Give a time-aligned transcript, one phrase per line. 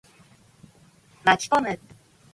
[1.23, 1.79] 巻き込む。